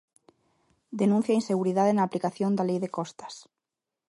[1.01, 3.33] Denuncia inseguridade na aplicación da Lei de costas.